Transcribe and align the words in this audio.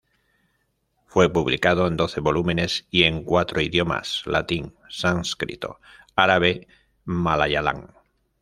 Fue 1.05 1.31
publicado 1.31 1.85
en 1.85 1.95
doce 1.95 2.21
volúmenes, 2.21 2.87
y 2.89 3.03
en 3.03 3.23
cuatro 3.23 3.61
idiomas: 3.61 4.23
latín, 4.25 4.73
sánscrito, 4.89 5.79
árabe, 6.15 6.67
malayalam. 7.05 7.89